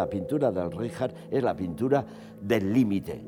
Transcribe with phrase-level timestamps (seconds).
[0.00, 2.06] la pintura del Reinhardt es la pintura
[2.40, 3.20] del límite.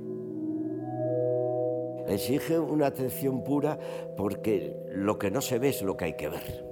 [2.09, 3.79] Exige una atención pura
[4.17, 6.65] porque lo que no se ve es lo que hay que ver.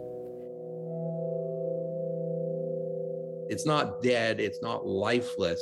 [3.50, 5.60] It's not dead, it's not lifeless.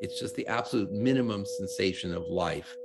[0.00, 2.78] It's just the absolute minimum sensation of life.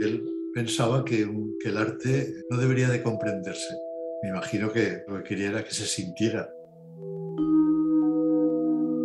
[0.00, 0.24] Él
[0.54, 1.28] pensaba que,
[1.62, 3.74] que el arte no debería de comprenderse.
[4.22, 6.52] Me imagino que lo que quería era que se sintiera.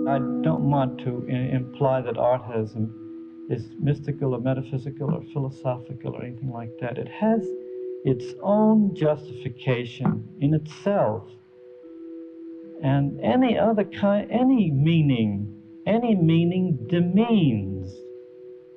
[0.08, 2.76] I don't want to imply that art has
[3.50, 6.98] is mystical or metaphysical or philosophical or anything like that.
[6.98, 7.42] It has
[8.04, 11.24] its own justification in itself.
[12.84, 17.92] And any other kind, any meaning, any meaning demeans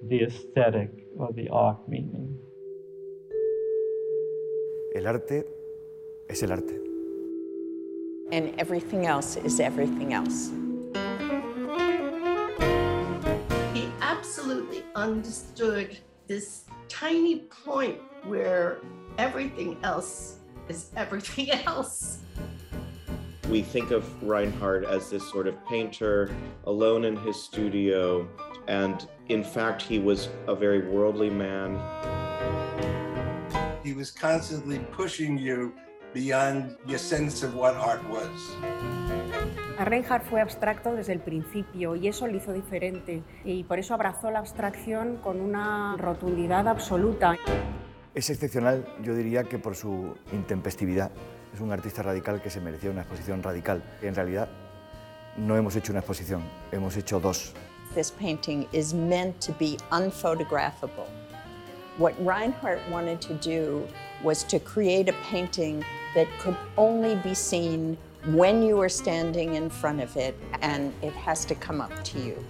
[0.08, 2.38] the aesthetic or the art meaning.
[4.94, 5.44] El arte
[6.28, 6.74] es el arte.
[8.32, 10.50] And everything else is everything else.
[14.98, 15.96] Understood
[16.26, 18.78] this tiny point where
[19.16, 22.18] everything else is everything else.
[23.48, 28.28] We think of Reinhardt as this sort of painter alone in his studio,
[28.66, 31.80] and in fact, he was a very worldly man.
[33.82, 35.72] He was constantly pushing you
[36.12, 39.57] beyond your sense of what art was.
[39.84, 44.30] Reinhardt fue abstracto desde el principio y eso lo hizo diferente y por eso abrazó
[44.30, 47.36] la abstracción con una rotundidad absoluta.
[48.14, 51.12] Es excepcional, yo diría que por su intempestividad.
[51.54, 53.82] Es un artista radical que se merecía una exposición radical.
[54.02, 54.48] En realidad
[55.36, 57.54] no hemos hecho una exposición, hemos hecho dos.
[57.94, 61.06] This painting is meant to be unphotographable.
[61.96, 63.86] What Reinhardt wanted to do
[64.22, 65.82] was to create a painting
[66.14, 67.96] that could only be seen
[68.26, 72.18] when you are standing in front of it, and it has to come up to
[72.20, 72.44] you.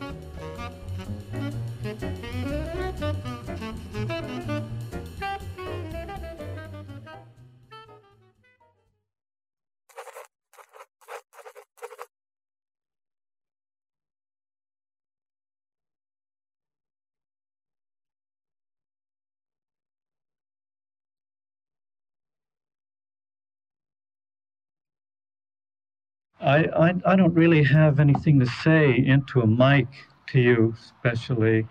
[26.49, 29.87] I, I, I don't really have anything to say into a mic
[30.29, 31.67] to you, especially.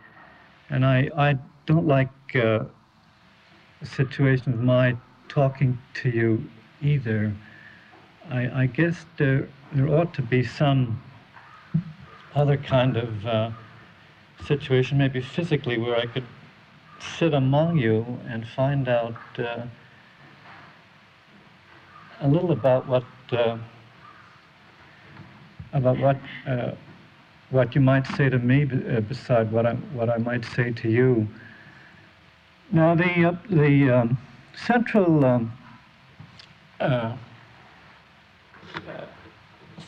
[0.69, 2.65] And I, I don't like uh,
[3.81, 4.95] a situation of my
[5.29, 6.47] talking to you
[6.79, 7.33] either.
[8.29, 11.01] I, I guess there, there ought to be some
[12.35, 13.49] other kind of uh,
[14.45, 16.27] situation, maybe physically, where I could
[16.99, 19.63] sit among you and find out uh,
[22.21, 23.05] a little about what.
[23.31, 23.57] Uh,
[25.73, 26.17] about what
[26.47, 26.71] uh,
[27.49, 30.89] what you might say to me uh, beside what I what I might say to
[30.89, 31.27] you.
[32.71, 34.17] Now the uh, the um,
[34.55, 35.51] central um,
[36.79, 37.15] uh,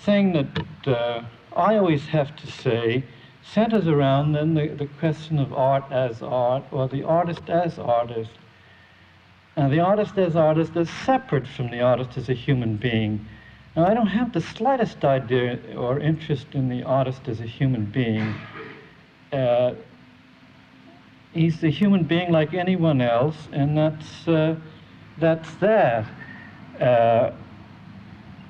[0.06, 1.24] thing that uh,
[1.56, 3.04] I always have to say
[3.44, 8.32] centers around then the, the question of art as art or the artist as artist.
[9.58, 13.26] Now the artist as artist is separate from the artist as a human being.
[13.76, 17.86] Now, I don't have the slightest idea or interest in the artist as a human
[17.86, 18.34] being.
[19.32, 19.76] Uh,
[21.34, 24.56] he's a human being like anyone else, and that's, uh,
[25.20, 26.06] that's that.
[26.80, 27.32] Uh,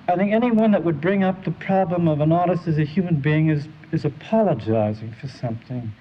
[0.07, 3.15] I think anyone that would bring up the problem of an artist as a human
[3.15, 5.91] being is, is apologizing for something.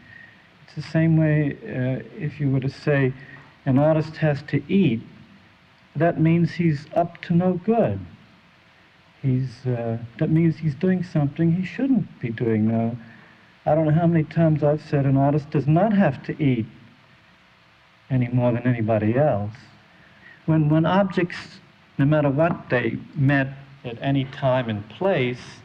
[0.65, 3.13] It's the same way uh, if you were to say
[3.67, 5.03] an artist has to eat,
[5.97, 7.99] that means he's up to no good
[9.23, 12.97] he's uh, that means he's doing something he shouldn't be doing now.
[13.67, 16.67] I don't know how many times I've said an artist does not have to eat
[18.11, 19.55] any more than anybody else.
[20.47, 21.61] When when objects,
[21.99, 23.51] no matter what they meant
[23.85, 25.61] at any time and place,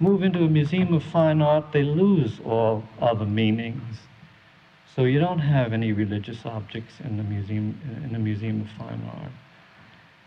[0.00, 3.98] move into a museum of fine art, they lose all other meanings.
[4.94, 9.02] So you don't have any religious objects in the museum in the museum of fine
[9.20, 9.32] art.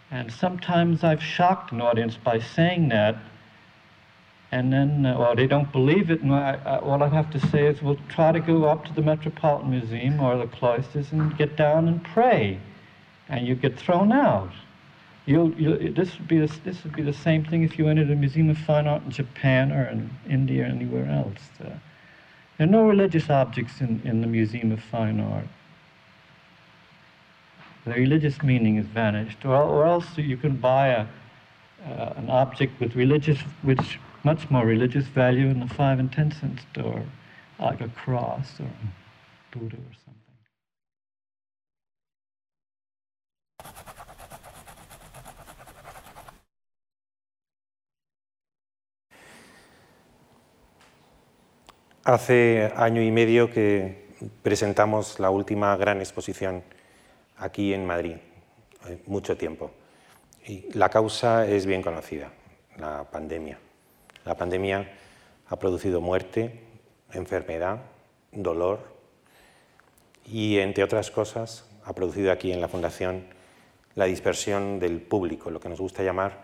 [0.09, 3.18] And sometimes I've shocked an audience by saying that,
[4.51, 6.21] and then, uh, well, they don't believe it.
[6.21, 8.94] And I, I, all I have to say is, we'll try to go up to
[8.94, 12.59] the Metropolitan Museum or the cloisters and get down and pray,
[13.27, 14.51] and you get thrown out.
[15.25, 18.10] You'll, you'll, this, would be the, this would be the same thing if you entered
[18.10, 21.42] a Museum of Fine Art in Japan or in India or anywhere else.
[21.60, 21.71] Uh,
[22.57, 25.48] there are no religious objects in, in the Museum of Fine Art
[27.88, 31.07] the religious meaning has vanished, or, or else you can buy a,
[31.86, 36.31] uh, an object with religious, which much more religious value in the five and ten
[36.31, 37.04] cent store,
[37.60, 40.13] like a cross or a Buddha or something.
[52.04, 54.07] Hace año y medio que
[54.42, 56.63] presentamos la última gran exposición
[57.38, 58.16] aquí en Madrid,
[58.88, 59.72] eh, mucho tiempo.
[60.45, 62.31] Y la causa es bien conocida,
[62.78, 63.60] la pandemia.
[64.25, 64.89] La pandemia
[65.48, 66.62] ha producido muerte,
[67.13, 67.80] enfermedad,
[68.31, 68.80] dolor
[70.25, 73.25] y, entre otras cosas, ha producido aquí en la Fundación
[73.95, 76.44] la dispersión del público, lo que nos gusta llamar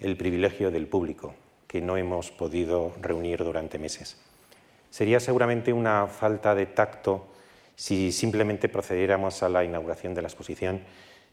[0.00, 1.34] el privilegio del público,
[1.66, 4.20] que no hemos podido reunir durante meses.
[4.90, 7.31] Sería seguramente una falta de tacto
[7.82, 10.82] si simplemente procediéramos a la inauguración de la exposición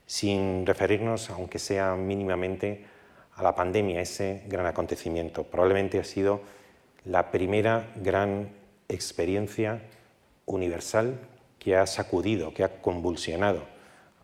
[0.08, 2.88] sin referirnos, aunque sea mínimamente,
[3.36, 5.44] a la pandemia, ese gran acontecimiento.
[5.44, 6.42] Probablemente ha sido
[7.06, 8.50] la primera gran
[8.88, 9.84] experiencia
[10.48, 11.20] universal
[11.60, 13.62] que ha sacudido, que ha convulsionado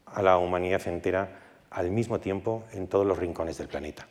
[0.07, 1.29] a la humanidad entera
[1.69, 4.07] al mismo tiempo en todos los rincones del planeta.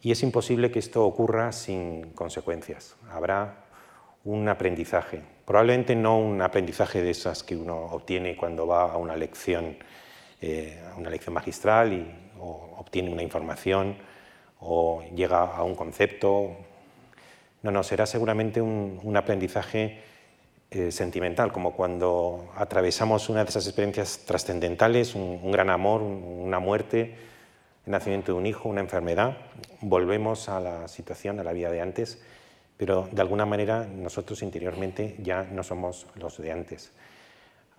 [0.00, 2.96] Y es imposible que esto ocurra sin consecuencias.
[3.10, 3.66] Habrá
[4.24, 5.31] un aprendizaje.
[5.44, 9.76] Probablemente no un aprendizaje de esas que uno obtiene cuando va a una lección,
[10.40, 13.96] eh, una lección magistral y o obtiene una información
[14.60, 16.56] o llega a un concepto.
[17.62, 20.00] No, no, será seguramente un, aprendizaje
[20.70, 27.14] eh, sentimental, como cuando atravesamos una de esas experiencias trascendentales, un, gran amor, una muerte,
[27.86, 29.36] el nacimiento de un hijo, una enfermedad,
[29.80, 32.22] volvemos a la situación, a la vida de antes
[32.82, 36.90] pero de alguna manera nosotros interiormente ya no somos los de antes.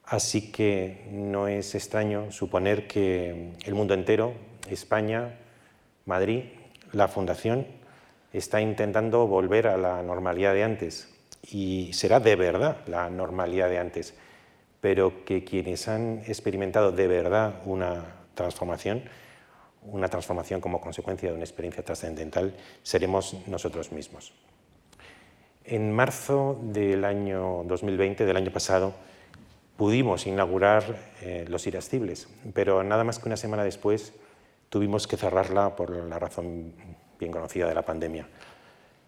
[0.06, 4.34] Así que no es extraño suponer que el mundo entero,
[4.70, 5.40] España,
[6.06, 6.46] Madrid,
[6.94, 7.68] la Fundación,
[8.32, 11.14] está intentando volver a la normalidad de antes.
[11.52, 14.14] Y será de verdad la normalidad de antes,
[14.80, 19.04] pero que quienes han experimentado de verdad una transformación,
[19.82, 24.32] una transformación como consecuencia de una experiencia trascendental, seremos nosotros mismos.
[25.66, 28.94] En marzo del año 2020, del año pasado,
[29.78, 30.84] pudimos inaugurar
[31.22, 34.14] eh, los irascibles, pero nada más que una semana después
[34.68, 36.74] tuvimos que cerrarla por la razón
[37.18, 38.28] bien conocida de la pandemia.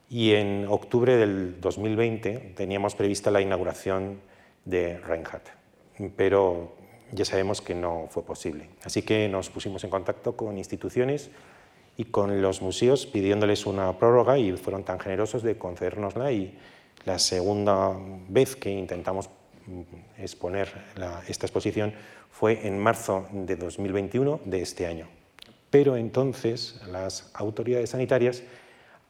[0.10, 4.22] Y en octubre del 2020 teníamos prevista la inauguración
[4.64, 5.50] de Reinhardt,
[6.16, 6.74] pero
[7.12, 8.70] ya sabemos que no fue posible.
[8.86, 11.32] Así que nos pusimos en contacto con instituciones
[11.98, 16.58] y con los museos pidiéndoles una prórroga y fueron tan generosos de concedernosla y
[17.06, 17.96] la segunda
[18.28, 19.30] vez que intentamos
[19.68, 20.70] mm, exponer
[21.28, 21.94] esta exposición
[22.32, 25.08] fue en marzo de 2021 de este año.
[25.70, 28.44] Pero entonces las autoridades sanitarias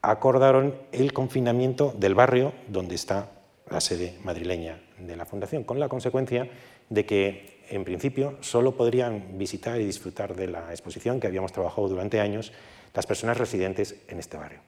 [0.01, 3.31] acordaron el confinamiento del barrio donde está
[3.69, 6.49] la sede madrileña de la Fundación, con la consecuencia
[6.89, 11.87] de que en principio solo podrían visitar y disfrutar de la exposición que habíamos trabajado
[11.87, 12.51] durante años
[12.93, 14.59] las personas residentes en este barrio.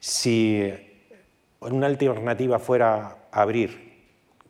[0.00, 0.70] Si
[1.60, 3.88] una alternativa fuera abrir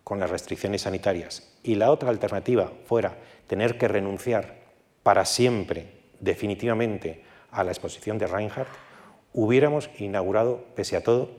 [0.05, 4.57] con las restricciones sanitarias y la otra alternativa fuera tener que renunciar
[5.03, 8.69] para siempre, definitivamente, a la exposición de Reinhardt,
[9.33, 11.31] hubiéramos inaugurado, pese a todo,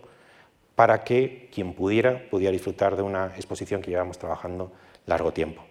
[0.76, 4.72] para que quien pudiera pudiera disfrutar de una exposición que llevamos trabajando
[5.10, 5.64] largo tiempo.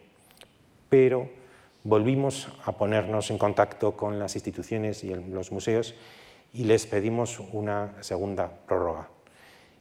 [0.90, 1.30] Pero
[1.84, 5.94] volvimos a ponernos en contacto con las instituciones y los museos
[6.52, 9.08] y les pedimos una segunda prórroga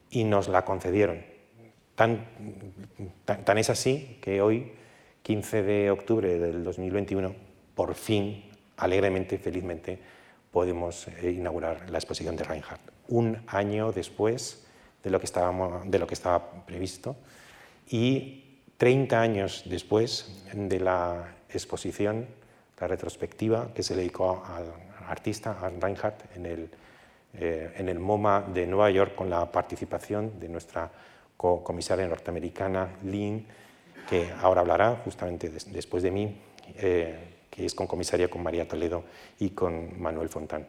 [0.09, 1.21] y nos la concedieron.
[1.95, 2.27] Tan,
[3.25, 4.71] tan, es así que hoy,
[5.23, 7.33] 15 de octubre del 2021,
[7.73, 8.45] por fin,
[8.77, 9.99] alegremente, felizmente,
[10.51, 12.81] podemos eh, inaugurar la exposición de Reinhardt.
[13.07, 14.67] Un año después
[15.03, 17.15] de lo que, estábamos, de lo que estaba previsto
[17.89, 18.46] y
[18.77, 22.27] 30 años después de la exposición,
[22.79, 24.71] la retrospectiva que se dedicó al
[25.07, 26.69] artista Reinhardt en el,
[27.33, 30.91] eh, en el MoMA de Nueva York con la participación de nuestra
[31.37, 33.45] comisaria norteamericana Lynn,
[34.09, 36.37] que ahora hablará justamente después de mí,
[36.77, 39.03] eh, que es con comisaria con María Toledo
[39.39, 40.67] y con Manuel Fontán.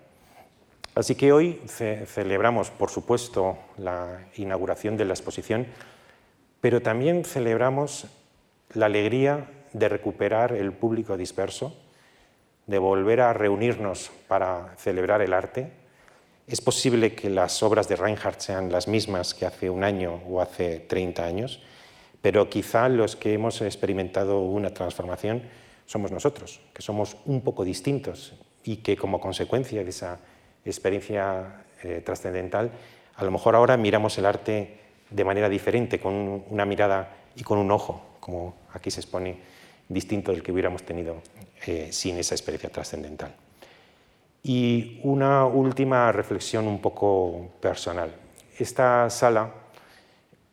[0.94, 5.66] Así que hoy celebramos, por supuesto, la inauguración de la exposición,
[6.60, 8.06] pero también celebramos
[8.74, 11.76] la alegría de recuperar el público disperso,
[12.66, 15.72] de volver a reunirnos para celebrar el arte.
[16.46, 20.40] Es posible que las obras de Reinhardt sean las mismas que hace un año o
[20.40, 21.62] hace 30 años,
[22.20, 25.42] pero quizá los que hemos experimentado una transformación
[25.86, 28.34] somos nosotros, que somos un poco distintos
[28.64, 30.18] y que como consecuencia de esa
[30.64, 32.72] experiencia eh, trascendental,
[33.16, 37.58] a lo mejor ahora miramos el arte de manera diferente, con una mirada y con
[37.58, 39.38] un ojo, como aquí se expone,
[39.88, 41.22] distinto del que hubiéramos tenido
[41.66, 43.34] eh, sin esa experiencia trascendental.
[44.42, 48.14] Y una última reflexión un poco personal.
[48.58, 49.52] Esta sala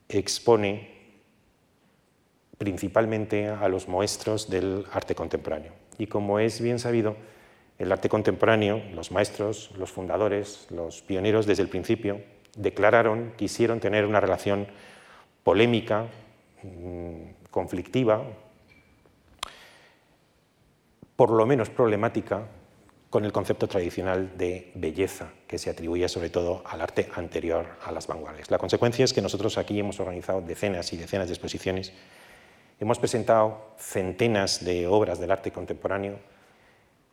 [0.10, 0.96] expone
[2.58, 5.74] principalmente a los maestros del arte contemporáneo.
[5.98, 7.16] Y como es bien sabido,
[7.78, 12.22] el arte contemporáneo, los maestros, los fundadores, los pioneros desde el principio,
[12.56, 14.68] declararon, quisieron tener una relación
[15.44, 16.08] polémica,
[16.64, 18.24] mm, conflictiva,
[21.16, 22.48] por lo menos problemática,
[23.10, 27.94] con el concepto tradicional de belleza que se atribuye sobre todo al arte anterior a
[27.94, 28.52] las vanguardias.
[28.52, 31.94] La consecuencia es que nosotros aquí hemos organizado decenas y decenas de exposiciones,
[32.78, 36.20] hemos presentado centenas de obras del arte contemporáneo,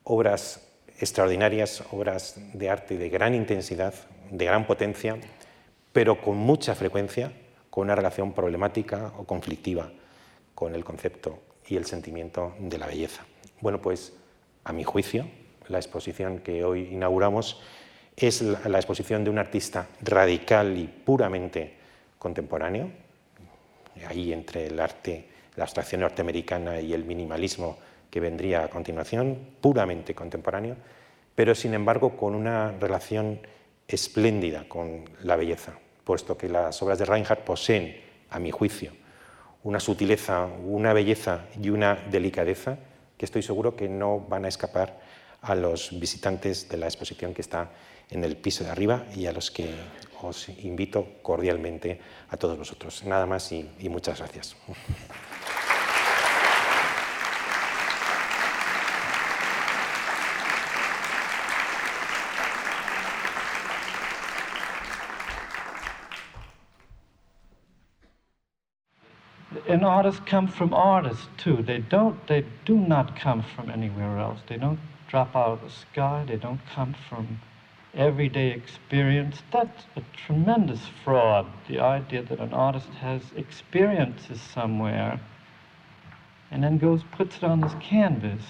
[0.02, 0.66] obras
[0.98, 3.94] extraordinarias, obras de arte de gran intensidad,
[4.32, 5.16] de gran potencia,
[5.92, 7.32] pero con mucha frecuencia
[7.70, 9.90] con una relación problemática o conflictiva
[10.54, 13.24] con el concepto y el sentimiento de la belleza.
[13.60, 14.12] Bueno, pues
[14.64, 15.26] a mi juicio,
[15.68, 17.60] la exposición que hoy inauguramos
[18.16, 21.76] es la, exposición de un artista radical y puramente
[22.18, 22.90] contemporáneo,
[24.06, 27.78] ahí entre el arte, la abstracción norteamericana y el minimalismo
[28.10, 30.76] que vendría a continuación, puramente contemporáneo,
[31.34, 33.40] pero sin embargo con una relación
[33.88, 35.72] espléndida con la belleza,
[36.04, 38.92] puesto que las obras de Reinhardt poseen, a mi juicio,
[39.62, 42.78] una sutileza, una belleza y una delicadeza
[43.16, 45.00] que estoy seguro que no van a escapar
[45.42, 47.70] a los visitantes de la exposición que está
[48.10, 49.74] en el piso de arriba y a los que
[50.22, 53.04] os invito cordialmente a todos vosotros.
[53.04, 54.56] Nada más y, y muchas gracias.
[69.72, 71.62] And artists come from artists too.
[71.62, 74.40] They don't, they do not come from anywhere else.
[74.46, 76.26] They don't drop out of the sky.
[76.28, 77.40] They don't come from
[77.94, 79.42] everyday experience.
[79.50, 81.46] That's a tremendous fraud.
[81.68, 85.18] The idea that an artist has experiences somewhere
[86.50, 88.42] and then goes puts it on this canvas.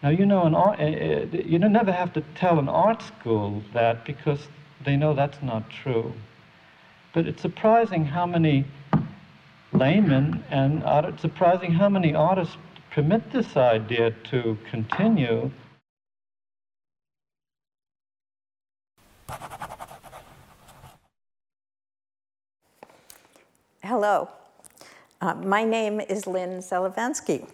[0.00, 4.04] Now you know an art, uh, you never have to tell an art school that
[4.04, 4.46] because
[4.84, 6.12] they know that's not true.
[7.12, 8.64] But it's surprising how many
[9.80, 12.58] laymen, and it's surprising how many artists
[12.90, 15.50] permit this idea to continue.
[23.82, 24.28] Hello,
[25.22, 27.48] uh, my name is Lynn Zelavansky,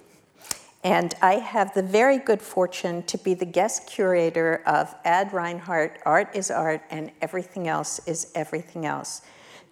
[0.83, 6.01] and I have the very good fortune to be the guest curator of Ad Reinhardt
[6.05, 9.23] Art is Art and Everything Else is Everything Else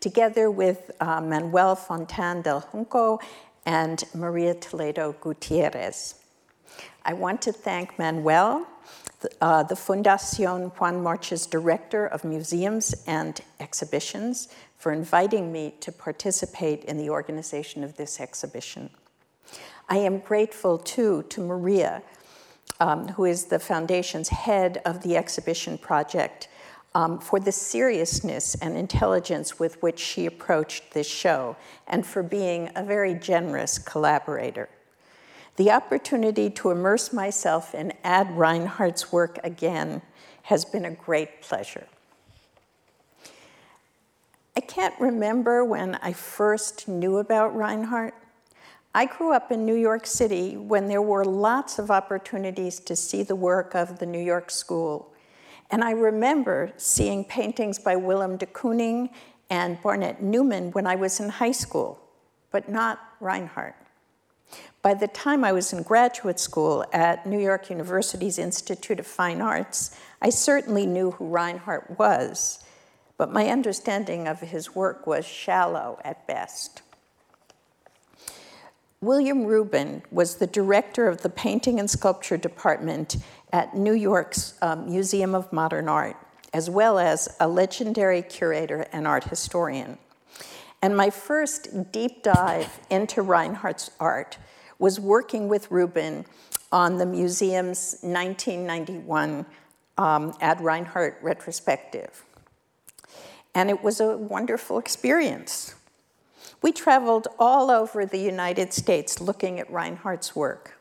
[0.04, 3.18] together with uh, Manuel Fontan del Junco
[3.64, 6.16] and Maria Toledo Gutierrez.
[7.06, 8.66] I want to thank Manuel,
[9.20, 15.90] the, uh, the Fundacion Juan March's Director of Museums and Exhibitions, for inviting me to
[15.90, 18.90] participate in the organization of this exhibition.
[19.88, 22.02] I am grateful too to Maria,
[22.78, 26.48] um, who is the foundation's head of the exhibition project,
[26.94, 32.70] um, for the seriousness and intelligence with which she approached this show and for being
[32.76, 34.68] a very generous collaborator.
[35.56, 40.02] The opportunity to immerse myself in Ad Reinhardt's work again
[40.42, 41.86] has been a great pleasure.
[44.56, 48.14] I can't remember when I first knew about Reinhardt.
[48.94, 53.24] I grew up in New York City when there were lots of opportunities to see
[53.24, 55.13] the work of the New York School
[55.74, 59.10] and I remember seeing paintings by Willem de Kooning
[59.50, 62.00] and Barnett Newman when I was in high school,
[62.52, 63.74] but not Reinhardt.
[64.82, 69.40] By the time I was in graduate school at New York University's Institute of Fine
[69.40, 72.62] Arts, I certainly knew who Reinhardt was,
[73.16, 76.82] but my understanding of his work was shallow at best.
[79.00, 83.16] William Rubin was the director of the painting and sculpture department
[83.54, 86.16] at New York's um, Museum of Modern Art,
[86.52, 89.96] as well as a legendary curator and art historian.
[90.82, 94.38] And my first deep dive into Reinhardt's art
[94.80, 96.26] was working with Rubin
[96.72, 99.46] on the museum's 1991
[99.98, 102.24] um, Ad Reinhardt retrospective.
[103.54, 105.76] And it was a wonderful experience.
[106.60, 110.76] We traveled all over the United States looking at Reinhardt's work.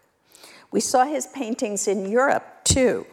[0.73, 3.05] We saw his paintings in Europe too.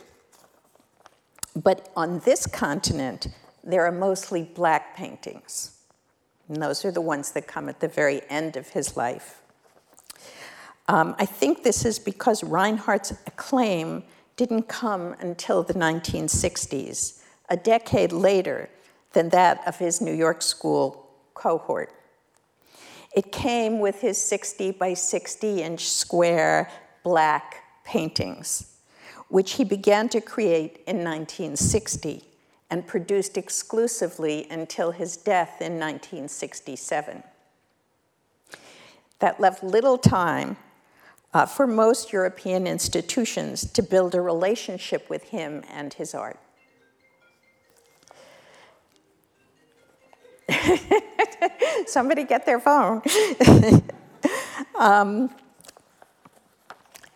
[1.54, 3.26] But on this continent,
[3.62, 5.72] there are mostly black paintings.
[6.48, 9.42] And those are the ones that come at the very end of his life.
[10.88, 14.04] Um, I think this is because Reinhardt's acclaim
[14.36, 18.70] didn't come until the 1960s, a decade later
[19.12, 21.92] than that of his New York School cohort.
[23.14, 26.70] It came with his 60 by 60 inch square
[27.02, 28.76] black paintings,
[29.28, 32.24] which he began to create in 1960
[32.70, 37.22] and produced exclusively until his death in 1967.
[39.18, 40.56] That left little time
[41.34, 46.38] uh, for most European institutions to build a relationship with him and his art.
[51.86, 53.02] Somebody get their phone.
[54.78, 55.30] um,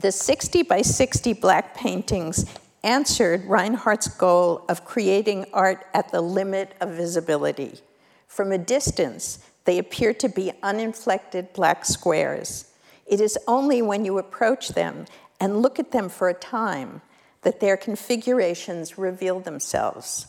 [0.05, 2.45] the 60 by 60 black paintings
[2.83, 7.81] answered Reinhardt's goal of creating art at the limit of visibility.
[8.29, 12.71] From a distance, they appear to be uninflected black squares.
[13.07, 15.07] It is only when you approach them
[15.41, 17.01] and look at them for a time
[17.41, 20.27] that their configurations reveal themselves.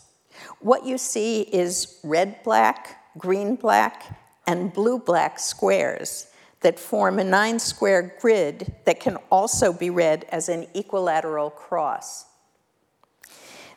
[0.62, 4.18] What you see is red black, green black,
[4.48, 6.28] and blue black squares
[6.66, 12.26] that form a nine square grid that can also be read as an equilateral cross.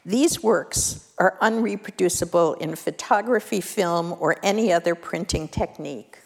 [0.06, 6.20] These works are unreproducible in photography, film, or any other printing technique.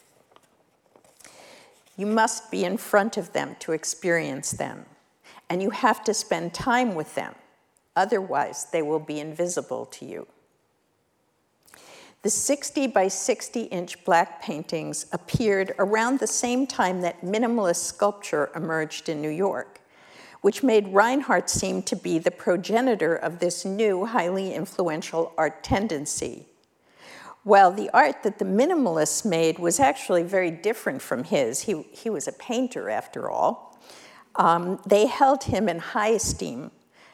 [1.97, 4.85] You must be in front of them to experience them,
[5.49, 7.35] and you have to spend time with them.
[7.93, 10.27] Otherwise, they will be invisible to you.
[12.23, 18.49] The 60 by 60 inch black paintings appeared around the same time that minimalist sculpture
[18.55, 19.81] emerged in New York,
[20.39, 26.47] which made Reinhardt seem to be the progenitor of this new, highly influential art tendency.
[27.43, 32.09] While the art that the minimalists made was actually very different from his, he, he
[32.09, 33.77] was a painter after all,
[34.37, 36.71] um, they held him in high esteem,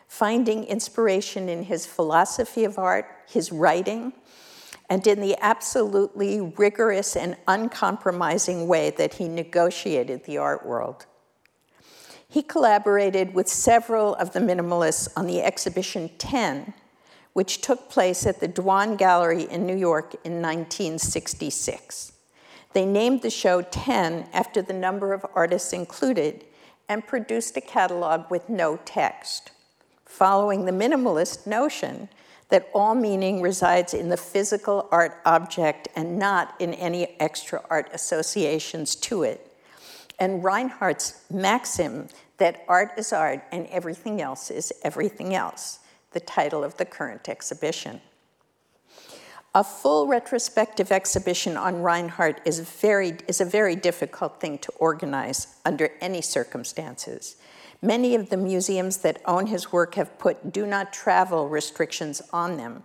[0.07, 4.13] finding inspiration in his philosophy of art, his writing,
[4.89, 11.05] and in the absolutely rigorous and uncompromising way that he negotiated the art world.
[12.27, 16.73] He collaborated with several of the minimalists on the exhibition 10,
[17.33, 22.13] which took place at the Dwan Gallery in New York in 1966.
[22.73, 26.45] They named the show 10 after the number of artists included
[26.87, 29.51] and produced a catalog with no text.
[30.05, 32.09] Following the minimalist notion
[32.49, 37.89] that all meaning resides in the physical art object and not in any extra art
[37.93, 39.45] associations to it.
[40.19, 45.79] And Reinhardt's maxim that art is art and everything else is everything else,
[46.11, 48.01] the title of the current exhibition.
[49.55, 55.55] A full retrospective exhibition on Reinhardt is, very, is a very difficult thing to organize
[55.65, 57.35] under any circumstances.
[57.81, 62.57] Many of the museums that own his work have put do not travel restrictions on
[62.57, 62.83] them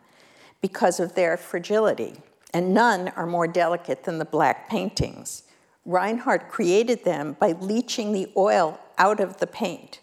[0.61, 2.15] because of their fragility,
[2.53, 5.43] and none are more delicate than the black paintings.
[5.85, 10.01] Reinhardt created them by leaching the oil out of the paint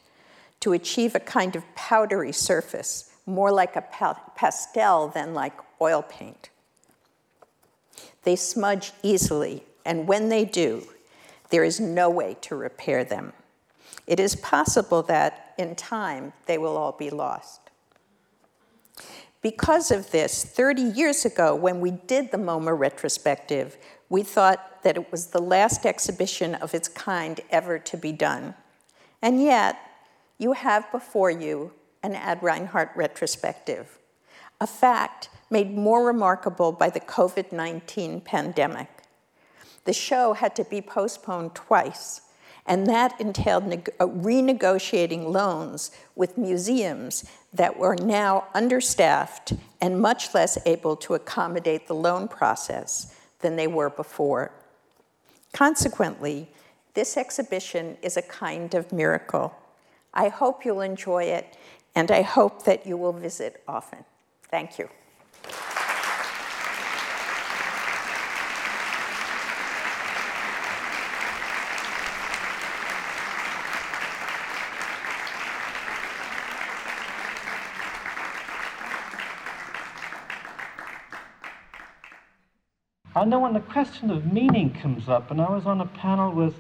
[0.60, 6.50] to achieve a kind of powdery surface, more like a pastel than like oil paint.
[8.24, 10.84] They smudge easily, and when they do,
[11.50, 13.34] there is no way to repair them
[14.12, 17.62] it is possible that in time they will all be lost.
[19.42, 23.78] Because of this, 30 years ago, when we did the MoMA retrospective,
[24.10, 28.54] we thought that it was the last exhibition of its kind ever to be done.
[29.22, 29.78] And yet,
[30.38, 31.72] you have before you
[32.04, 33.98] an Ad Reinhardt retrospective,
[34.60, 38.90] a fact made more remarkable by the COVID 19 pandemic.
[39.86, 42.24] The show had to be postponed twice
[42.66, 50.58] and that entailed uh, renegotiating loans with museums that were now understaffed and much less
[50.66, 54.52] able to accommodate the loan process than they were before.
[55.54, 56.50] Consequently,
[56.94, 59.56] this exhibition is a kind of miracle.
[60.14, 61.58] I hope you'll enjoy it,
[61.96, 64.06] and I hope that you will visit often.
[64.50, 64.90] Thank you.
[83.22, 86.32] And then when the question of meaning comes up, and I was on a panel
[86.32, 86.56] with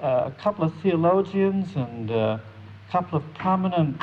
[0.00, 2.38] uh, a couple of theologians and uh,
[2.88, 4.00] a couple of prominent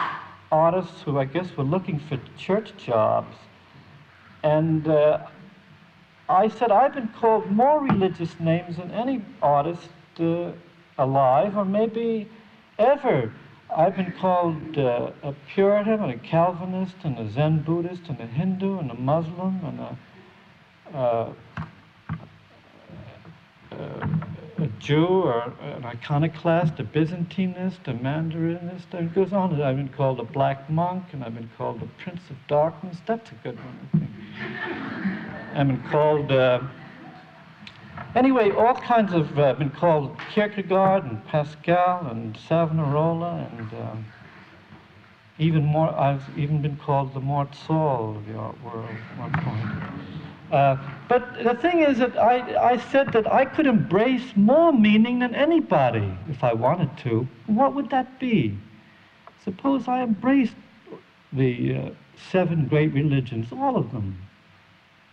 [0.51, 3.33] artists who I guess were looking for church jobs.
[4.43, 5.25] And uh,
[6.27, 9.87] I said, I've been called more religious names than any artist
[10.19, 10.51] uh,
[10.97, 12.27] alive, or maybe
[12.77, 13.31] ever.
[13.73, 18.27] I've been called uh, a Puritan and a Calvinist and a Zen Buddhist and a
[18.27, 19.97] Hindu and a Muslim and a,
[20.93, 21.31] uh,
[23.71, 28.93] a Jew or an iconoclast, a Byzantinist, a Mandarinist.
[28.93, 29.61] And it goes on.
[29.61, 32.97] I've been called a black monk and I've been called a prince of darkness.
[33.05, 34.09] That's a good one, I think.
[35.55, 36.31] I've been called.
[36.31, 36.61] Uh,
[38.15, 44.05] Anyway, all kinds of uh, been called Kierkegaard and Pascal and Savonarola and um,
[45.37, 45.89] even more.
[45.89, 50.18] I've even been called the Mort Saul of the art world at one point.
[50.51, 55.19] Uh, but the thing is that I, I said that I could embrace more meaning
[55.19, 57.27] than anybody if I wanted to.
[57.47, 58.57] What would that be?
[59.43, 60.55] Suppose I embraced
[61.33, 61.89] the uh,
[62.31, 64.17] seven great religions, all of them.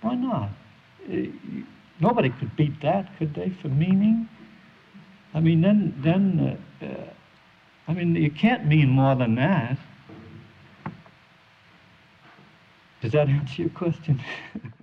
[0.01, 0.51] Why not?
[1.11, 1.27] Uh,
[2.01, 4.29] Nobody could beat that, could they, for meaning?
[5.33, 7.11] I mean, then, then, uh, uh,
[7.89, 9.79] I mean, you can't mean more than that.
[13.01, 14.21] Does that answer your question?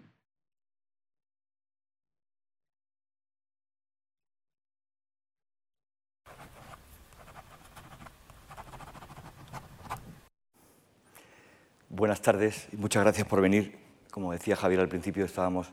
[11.95, 13.77] Buenas tardes y muchas gracias por venir.
[14.09, 15.71] Como decía Javier al principio, estábamos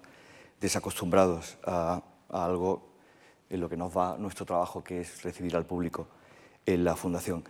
[0.61, 2.91] desacostumbrados a, algo
[3.49, 6.09] en lo que nos va nuestro trabajo, que es recibir al público
[6.67, 7.43] en la Fundación.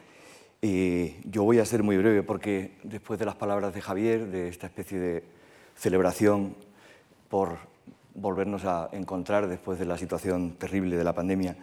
[0.62, 4.68] Yo voy a ser muy breve porque después de las palabras de Javier, de esta
[4.68, 5.24] especie de
[5.74, 6.54] celebración
[7.28, 7.58] por
[8.14, 11.56] volvernos a encontrar después de la situación terrible de la pandemia,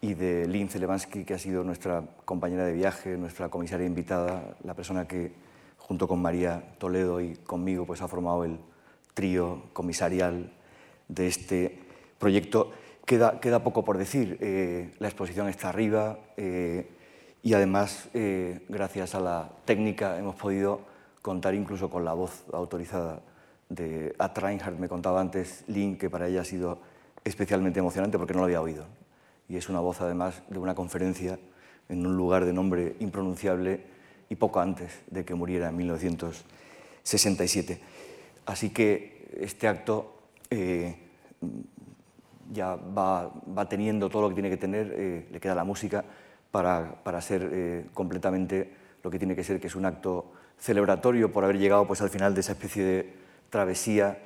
[0.00, 4.72] y de Lynn Celebansky, que ha sido nuestra compañera de viaje, nuestra comisaria invitada, la
[4.72, 5.46] persona que
[5.88, 8.58] junto con María Toledo y conmigo pues, ha formado el
[9.14, 10.52] trío comisarial
[11.08, 11.80] de este
[12.18, 12.70] proyecto.
[13.06, 14.36] Queda, poco por decir.
[14.42, 16.90] Eh, la exposición está arriba eh,
[17.42, 20.82] y además, eh, gracias a la técnica, hemos podido
[21.22, 23.22] contar incluso con la voz autorizada
[23.70, 24.78] de At Reinhardt.
[24.78, 26.82] Me contaba antes Lynn que para ella ha sido
[27.24, 28.84] especialmente emocionante porque no lo había oído.
[29.48, 31.38] Y es una voz además de una conferencia
[31.88, 33.97] en un lugar de nombre impronunciable
[34.30, 37.80] y poco antes de que muriera en 1967.
[38.46, 40.18] Así que este acto
[40.50, 40.96] eh,
[42.52, 43.30] ya va,
[43.68, 46.04] teniendo todo lo que tiene que tener, eh, le queda la música
[46.50, 51.30] para, para ser eh, completamente lo que tiene que ser, que es un acto celebratorio
[51.30, 53.12] por haber llegado pues, al final de esa especie de
[53.50, 54.18] travesía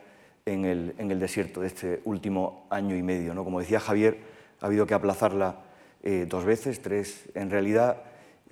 [0.47, 3.35] en el, en el desierto de este último año y medio.
[3.35, 3.45] ¿no?
[3.45, 4.19] Como decía Javier,
[4.61, 5.57] ha habido que aplazarla
[6.27, 8.03] dos veces, tres en realidad,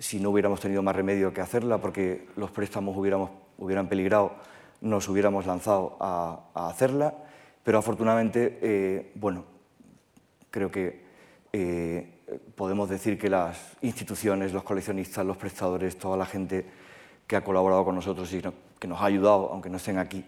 [0.01, 4.33] si no hubiéramos tenido más remedio que hacerla porque los préstamos hubiéramos, hubieran peligrado,
[4.81, 7.13] nos hubiéramos lanzado a, a hacerla.
[7.63, 9.45] Pero afortunadamente, eh, bueno,
[10.49, 11.03] creo que
[11.53, 12.23] eh,
[12.55, 16.65] podemos decir que las instituciones, los coleccionistas, los prestadores, toda la gente
[17.27, 18.41] que ha colaborado con nosotros y
[18.79, 20.25] que nos ha ayudado, aunque no estén aquí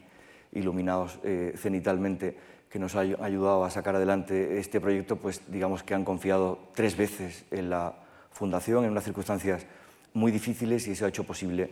[0.51, 2.37] iluminados eh, cenitalmente,
[2.69, 6.95] que nos ha ayudado a sacar adelante este proyecto, pues digamos que han confiado tres
[6.95, 8.02] veces en la
[8.33, 9.65] Fundación en unas circunstancias
[10.13, 11.69] muy difíciles y eso ha hecho posible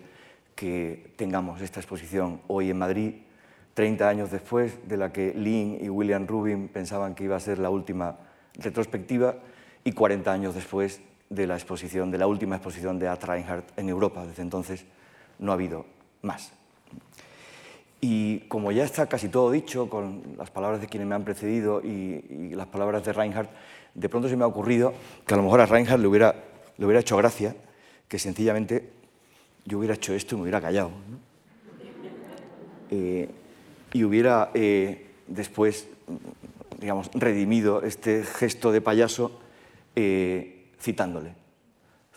[0.56, 3.13] que tengamos esta exposición hoy en Madrid
[3.74, 7.58] 30 años después de la que Lynn y William Rubin pensaban que iba a ser
[7.60, 8.17] la última
[8.56, 9.36] retrospectiva
[9.84, 13.88] y 40 años después de la exposición, de la última exposición de At Reinhardt en
[13.88, 14.26] Europa.
[14.26, 14.86] Desde entonces
[15.39, 15.86] no ha habido
[16.21, 16.52] más.
[18.02, 21.82] Y como ya está casi todo dicho con las palabras de quienes me han precedido
[21.82, 23.50] y, las palabras de Reinhardt,
[23.93, 24.93] de pronto se me ha ocurrido
[25.26, 26.36] que a lo mejor a Reinhardt le hubiera,
[26.82, 27.56] le hubiera hecho gracia
[28.08, 28.89] que sencillamente
[29.65, 30.89] yo hubiera hecho esto y me hubiera callado.
[32.89, 33.30] Eh,
[33.94, 35.86] y hubiera eh, después,
[36.80, 39.39] digamos, redimido este gesto de payaso
[39.96, 41.36] eh, citándole,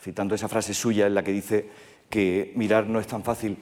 [0.00, 1.68] citando esa frase suya en la que dice
[2.08, 3.58] que mirar no es tan fácil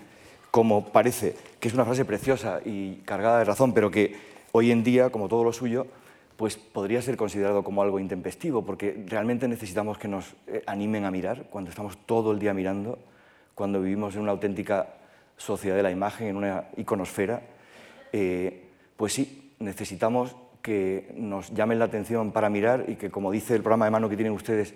[0.53, 4.15] como parece, que es una frase preciosa y cargada de razón, pero que
[4.53, 5.89] hoy en día, como todo lo suyo,
[6.37, 11.11] pues podría ser considerado como algo intempestivo, porque realmente necesitamos que nos eh, animen a
[11.11, 12.99] mirar cuando estamos todo el día mirando,
[13.55, 14.95] cuando vivimos en una auténtica
[15.37, 17.43] sociedad de la imagen, en una iconosfera,
[18.13, 23.55] eh, pues sí, necesitamos que nos llamen la atención para mirar y que, como dice
[23.55, 24.75] el programa de mano que tienen ustedes,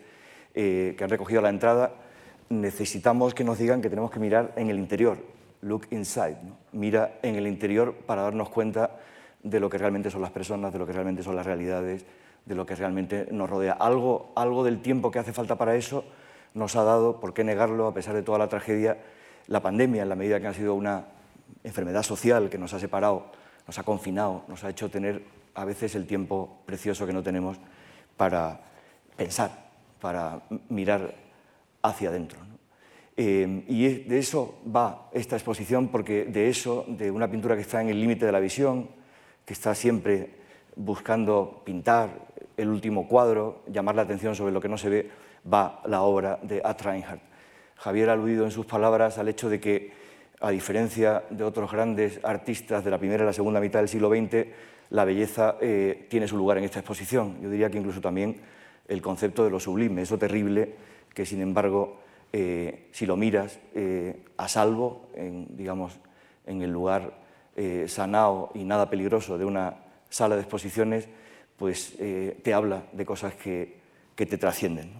[0.55, 1.93] eh, que han recogido la entrada,
[2.49, 5.19] necesitamos que nos digan que tenemos que mirar en el interior,
[5.63, 6.37] look inside,
[6.73, 8.99] mira en el interior para darnos cuenta
[9.51, 12.05] de lo que realmente son las personas, de lo que realmente son las realidades,
[12.45, 13.73] de lo que realmente nos rodea.
[13.75, 16.05] Algo, algo del tiempo que hace falta para eso
[16.55, 18.99] nos ha dado, por qué negarlo, a pesar de toda la tragedia,
[19.47, 21.05] la pandemia, en la medida que ha sido una
[21.65, 23.31] enfermedad social que nos ha separado
[23.67, 25.23] nos ha confinado, nos ha hecho tener
[25.55, 27.59] a veces el tiempo precioso que no tenemos
[28.17, 28.61] para
[29.17, 31.15] pensar, para mirar
[31.83, 32.39] hacia adentro.
[33.17, 37.81] Eh, y de eso va esta exposición, porque de eso, de una pintura que está
[37.81, 38.89] en el límite de la visión,
[39.47, 40.31] que está siempre
[40.75, 42.11] buscando pintar
[42.57, 45.11] el último cuadro, llamar la atención sobre lo que no se ve,
[45.51, 47.23] va la obra de Ad Reinhardt.
[47.77, 49.93] Javier ha aludido en sus palabras al hecho de que,
[50.41, 54.11] a diferencia de otros grandes artistas de la primera y la segunda mitad del siglo
[54.11, 54.49] XX,
[54.91, 57.39] la belleza eh, tiene su lugar en esta exposición.
[57.41, 58.41] Yo diría que incluso también
[58.89, 60.75] el concepto de lo sublime, eso terrible
[61.15, 62.01] que, sin embargo,
[62.33, 65.99] eh, si lo miras eh, a salvo, digamos,
[66.47, 67.26] en el lugar
[67.87, 69.77] sanado y nada peligroso de una
[70.11, 71.09] sala de exposiciones,
[71.57, 73.77] pues te habla de cosas que,
[74.15, 74.93] que te trascienden.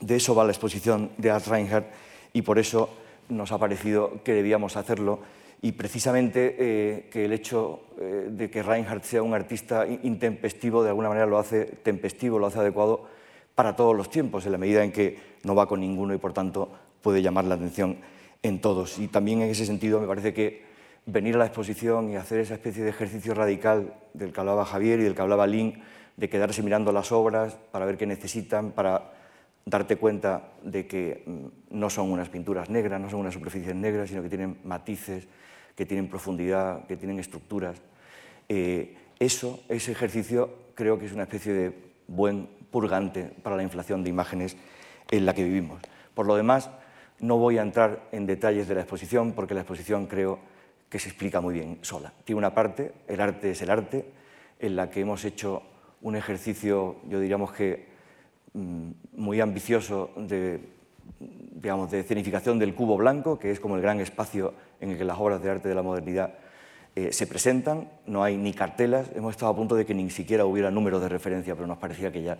[0.00, 1.86] De eso va la exposición de Art Reinhardt
[2.32, 2.90] y por eso
[3.28, 5.20] nos ha parecido que debíamos hacerlo
[5.62, 10.90] y precisamente eh, que el hecho eh, de que Reinhardt sea un artista intempestivo de
[10.90, 13.06] alguna manera lo hace tempestivo, lo hace adecuado
[13.54, 16.34] para todos los tiempos, en la medida en que no va con ninguno y por
[16.34, 17.96] tanto puede llamar la atención
[18.42, 18.98] en todos.
[18.98, 20.65] Y también en ese sentido me parece que
[21.06, 25.00] venir a la exposición y hacer esa especie de ejercicio radical del que hablaba Javier
[25.00, 25.82] y del que hablaba Lin,
[26.16, 29.12] de quedarse mirando las obras para ver qué necesitan, para
[29.64, 34.08] darte cuenta de que mm, no son unas pinturas negras, no son unas superficies negras,
[34.08, 35.28] sino que tienen matices,
[35.74, 37.80] que tienen profundidad, que tienen estructuras.
[38.48, 41.72] Eh, eso, ese ejercicio, creo que es una especie de
[42.08, 44.56] buen purgante para la inflación de imágenes
[45.10, 45.80] en la que vivimos.
[46.14, 46.70] Por lo demás,
[47.20, 50.38] no voy a entrar en detalles de la exposición, porque la exposición creo
[50.88, 52.12] que se explica muy bien sola.
[52.24, 54.04] Tiene una parte, el arte es el arte,
[54.58, 55.62] en la que hemos hecho
[56.02, 57.96] un ejercicio, yo diríamos que
[58.56, 60.60] Mm, muy ambicioso de,
[61.20, 65.04] digamos, de escenificación del cubo blanco, que es como el gran espacio en el que
[65.04, 66.32] las obras de arte de la modernidad
[66.94, 67.90] eh, se presentan.
[68.06, 71.10] No hay ni cartelas, hemos estado a punto de que ni siquiera hubiera números de
[71.10, 72.38] referencia, pero nos parecía que ya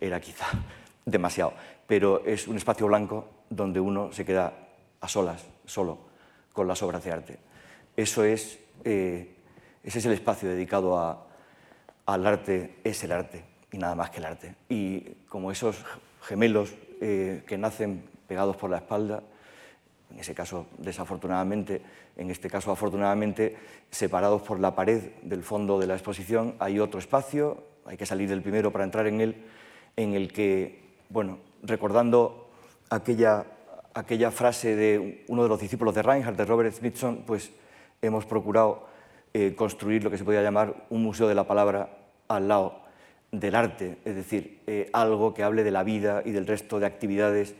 [0.00, 0.46] era quizá
[1.06, 1.52] demasiado.
[1.86, 4.52] Pero es un espacio blanco donde uno se queda
[5.00, 5.98] a solas, solo,
[6.52, 7.38] con las obras de arte.
[7.96, 9.34] Eso es, eh,
[9.84, 11.26] ese es el espacio dedicado
[12.06, 14.54] al arte, es el arte y nada más que el arte.
[14.68, 15.84] Y como esos
[16.22, 19.22] gemelos eh, que nacen pegados por la espalda,
[20.10, 21.82] en ese caso desafortunadamente,
[22.16, 23.56] en este caso afortunadamente,
[23.90, 28.28] separados por la pared del fondo de la exposición, hay otro espacio, hay que salir
[28.28, 29.44] del primero para entrar en él,
[29.96, 32.50] en el que, bueno, recordando
[32.90, 33.46] aquella,
[33.94, 37.50] aquella frase de uno de los discípulos de Reinhardt, de Robert Smithson, pues
[38.02, 38.86] hemos procurado
[39.32, 41.88] eh, construir lo que se podría llamar un museo de la palabra
[42.28, 42.82] al lado
[43.30, 46.86] del arte, es decir, eh, algo que hable de la vida y del resto de
[46.86, 47.54] actividades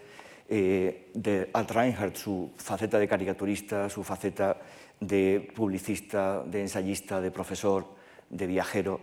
[0.48, 4.58] eh, de Alt Reinhardt, su faceta de caricaturista, su faceta
[5.00, 7.86] de publicista, de ensayista, de profesor,
[8.28, 9.00] de viajero,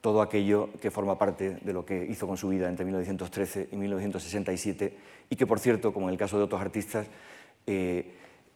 [0.00, 3.76] todo aquello que forma parte de lo que hizo con su vida entre 1913 y
[3.76, 4.96] 1967
[5.28, 7.06] y que, por cierto, como en el caso de otros artistas,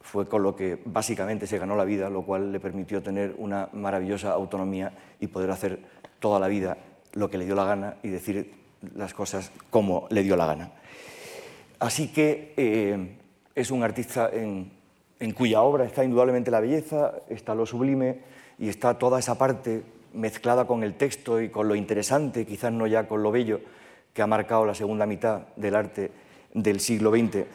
[0.02, 3.68] fue con lo que básicamente se ganó la vida, lo cual le permitió tener una
[3.72, 5.80] maravillosa autonomía y poder hacer
[6.18, 6.76] toda la vida
[7.14, 8.54] lo que le dio la gana y decir
[8.94, 10.72] las cosas como le dio la gana.
[11.78, 13.16] Así que eh,
[13.54, 14.70] es un artista en,
[15.34, 18.20] cuya obra está indudablemente la belleza, está lo sublime
[18.58, 22.86] y está toda esa parte mezclada con el texto y con lo interesante, quizás no
[22.86, 23.60] ya con lo bello,
[24.12, 26.10] que ha marcado la segunda mitad del arte
[26.54, 27.46] del siglo XX.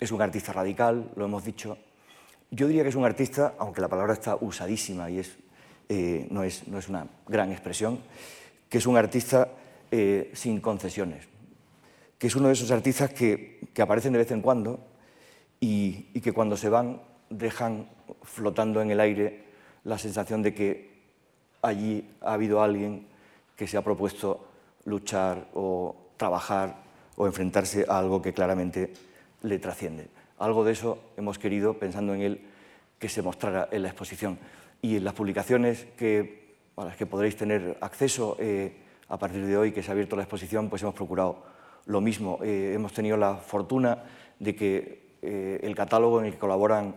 [0.00, 1.76] Es un artista radical, lo hemos dicho.
[2.50, 5.22] Yo diría que es un artista, aunque la palabra está usadísima y
[5.88, 8.00] eh, no, es, una gran expresión,
[8.68, 9.48] que es un artista
[9.90, 11.28] eh, sin concesiones,
[12.18, 14.80] que es uno de esos artistas que, que aparecen de vez en cuando
[15.60, 17.88] y, y, que cuando se van dejan
[18.22, 19.44] flotando en el aire
[19.84, 20.90] la sensación de que
[21.62, 23.06] allí ha habido alguien
[23.54, 24.48] que se ha propuesto
[24.84, 26.82] luchar o trabajar
[27.16, 28.92] o enfrentarse a algo que claramente
[29.42, 30.08] le trasciende.
[30.38, 32.40] Algo de eso hemos querido, pensando en él,
[32.98, 34.38] que se mostrara en la exposición
[34.82, 38.76] y en las publicaciones que, a las que podréis tener acceso eh,
[39.08, 41.42] a partir de hoy que se ha abierto la exposición, pues hemos procurado
[41.86, 42.38] lo mismo.
[42.42, 44.04] Eh, hemos tenido la fortuna
[44.38, 46.96] de que eh, el catálogo en el que colaboran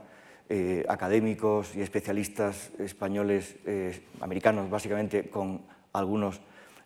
[0.88, 3.56] académicos y especialistas españoles,
[4.22, 6.42] americanos básicamente, con algunos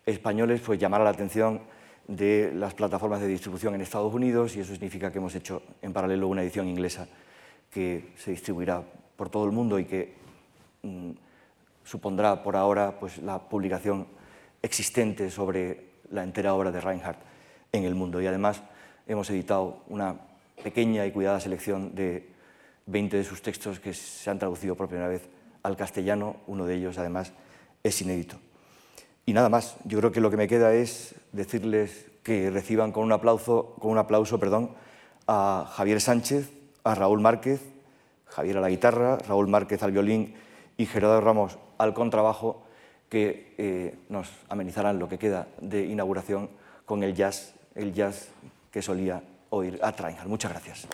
[0.06, 1.64] españoles, pues llamara la atención
[2.08, 5.94] de las plataformas de distribución en Estados Unidos y eso significa que hemos hecho en
[5.94, 7.08] paralelo una edición inglesa
[7.70, 8.82] que se distribuirá
[9.16, 10.28] por todo el mundo y que
[10.88, 11.12] Mm,
[11.84, 14.08] supondrá por ahora pues, la publicación
[14.62, 17.20] existente sobre la entera obra de Reinhardt
[17.72, 18.22] en el mundo.
[18.22, 18.62] Y además
[19.08, 20.16] hemos editado una
[20.64, 22.30] pequeña y cuidada selección de
[22.88, 25.28] 20 de sus textos que se han traducido por primera vez
[25.64, 27.34] al castellano, uno de ellos además
[27.84, 28.38] es inédito.
[29.28, 33.04] Y nada más, yo creo que lo que me queda es decirles que reciban con
[33.04, 34.72] un aplauso, con un aplauso perdón,
[35.28, 36.50] a Javier Sánchez,
[36.86, 37.62] a Raúl Márquez,
[38.26, 40.34] Javier a la guitarra, Raúl Márquez al violín
[40.78, 42.64] y Gerardo Ramos al contrabajo,
[43.10, 46.50] que eh, nos amenizarán lo que queda de inauguración
[46.86, 48.30] con el jazz, el jazz
[48.72, 50.30] que solía oír a Reinhardt.
[50.30, 50.88] Muchas gracias.